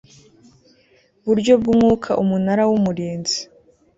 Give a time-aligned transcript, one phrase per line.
[1.25, 3.39] buryo bw umwuka Umunara w Umurinzi